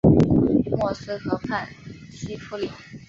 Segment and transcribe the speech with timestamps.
[0.79, 1.69] 默斯河畔
[2.09, 2.67] 西夫里。